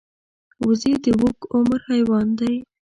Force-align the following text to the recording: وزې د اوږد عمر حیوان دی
وزې 0.65 0.91
د 1.03 1.05
اوږد 1.17 1.41
عمر 1.53 1.79
حیوان 1.89 2.27
دی 2.39 2.55